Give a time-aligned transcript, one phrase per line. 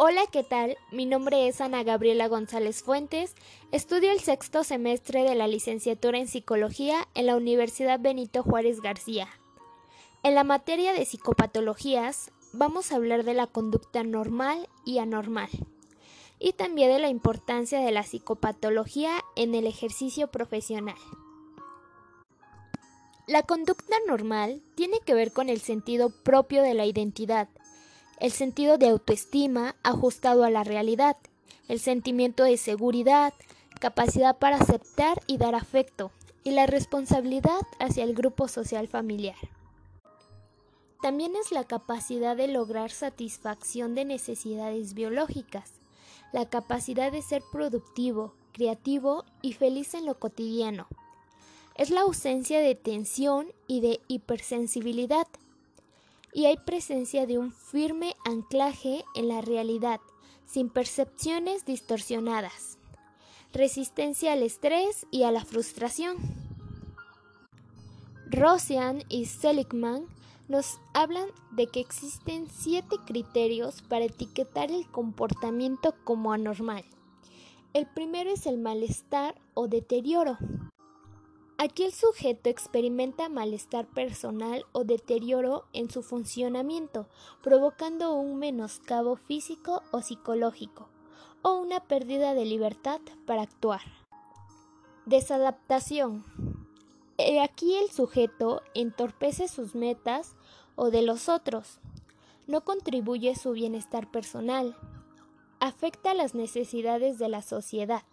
[0.00, 0.78] Hola, ¿qué tal?
[0.92, 3.34] Mi nombre es Ana Gabriela González Fuentes.
[3.72, 9.26] Estudio el sexto semestre de la licenciatura en Psicología en la Universidad Benito Juárez García.
[10.22, 15.48] En la materia de psicopatologías vamos a hablar de la conducta normal y anormal
[16.38, 20.94] y también de la importancia de la psicopatología en el ejercicio profesional.
[23.26, 27.48] La conducta normal tiene que ver con el sentido propio de la identidad,
[28.20, 31.16] el sentido de autoestima ajustado a la realidad,
[31.68, 33.32] el sentimiento de seguridad,
[33.80, 36.10] capacidad para aceptar y dar afecto,
[36.44, 39.36] y la responsabilidad hacia el grupo social familiar.
[41.02, 45.74] También es la capacidad de lograr satisfacción de necesidades biológicas,
[46.32, 50.88] la capacidad de ser productivo, creativo y feliz en lo cotidiano.
[51.76, 55.28] Es la ausencia de tensión y de hipersensibilidad,
[56.32, 60.00] y hay presencia de un firme anclaje en la realidad,
[60.46, 62.78] sin percepciones distorsionadas,
[63.52, 66.16] resistencia al estrés y a la frustración.
[68.30, 70.06] Rosian y Seligman
[70.48, 76.84] nos hablan de que existen siete criterios para etiquetar el comportamiento como anormal.
[77.74, 80.38] El primero es el malestar o deterioro.
[81.60, 87.08] Aquí el sujeto experimenta malestar personal o deterioro en su funcionamiento,
[87.42, 90.88] provocando un menoscabo físico o psicológico,
[91.42, 93.80] o una pérdida de libertad para actuar.
[95.04, 96.24] Desadaptación.
[97.42, 100.36] Aquí el sujeto entorpece sus metas
[100.76, 101.80] o de los otros,
[102.46, 104.76] no contribuye su bienestar personal,
[105.58, 108.04] afecta las necesidades de la sociedad.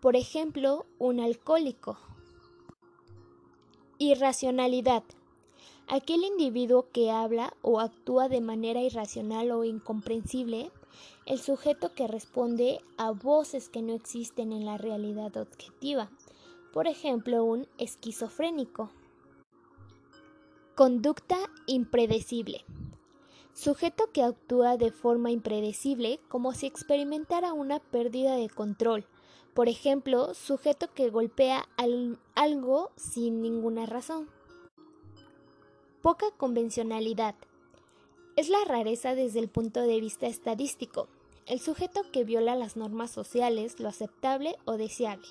[0.00, 1.98] Por ejemplo, un alcohólico
[3.98, 5.04] Irracionalidad.
[5.86, 10.72] Aquel individuo que habla o actúa de manera irracional o incomprensible,
[11.26, 16.10] el sujeto que responde a voces que no existen en la realidad objetiva,
[16.72, 18.90] por ejemplo, un esquizofrénico.
[20.74, 22.64] Conducta impredecible.
[23.52, 29.06] Sujeto que actúa de forma impredecible como si experimentara una pérdida de control,
[29.54, 31.68] por ejemplo, sujeto que golpea
[32.34, 34.28] algo sin ninguna razón.
[36.02, 37.36] Poca convencionalidad.
[38.36, 41.06] Es la rareza desde el punto de vista estadístico.
[41.46, 45.28] El sujeto que viola las normas sociales, lo aceptable o deseable.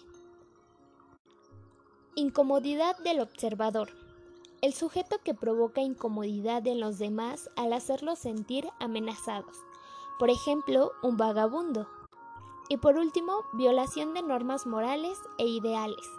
[2.16, 3.90] Incomodidad del observador.
[4.62, 9.58] El sujeto que provoca incomodidad en los demás al hacerlos sentir amenazados.
[10.18, 11.90] Por ejemplo, un vagabundo.
[12.70, 16.10] Y por último, violación de normas morales e ideales.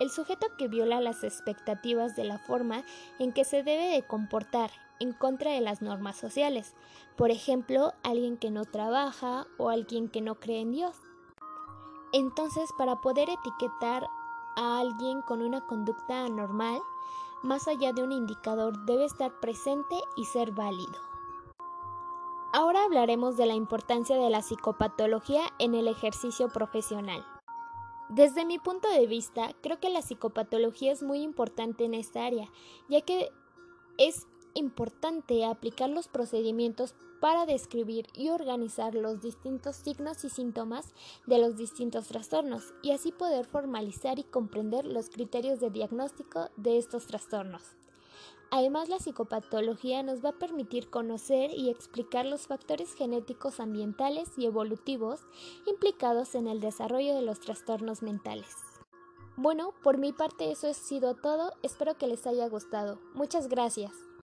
[0.00, 2.84] El sujeto que viola las expectativas de la forma
[3.18, 4.70] en que se debe de comportar
[5.00, 6.74] en contra de las normas sociales.
[7.16, 10.96] Por ejemplo, alguien que no trabaja o alguien que no cree en Dios.
[12.12, 14.06] Entonces, para poder etiquetar
[14.56, 16.80] a alguien con una conducta anormal,
[17.42, 21.13] más allá de un indicador, debe estar presente y ser válido.
[22.56, 27.26] Ahora hablaremos de la importancia de la psicopatología en el ejercicio profesional.
[28.10, 32.48] Desde mi punto de vista, creo que la psicopatología es muy importante en esta área,
[32.88, 33.32] ya que
[33.98, 40.94] es importante aplicar los procedimientos para describir y organizar los distintos signos y síntomas
[41.26, 46.78] de los distintos trastornos y así poder formalizar y comprender los criterios de diagnóstico de
[46.78, 47.74] estos trastornos.
[48.56, 54.46] Además, la psicopatología nos va a permitir conocer y explicar los factores genéticos ambientales y
[54.46, 55.22] evolutivos
[55.66, 58.54] implicados en el desarrollo de los trastornos mentales.
[59.36, 63.00] Bueno, por mi parte eso ha sido todo, espero que les haya gustado.
[63.12, 64.04] Muchas gracias.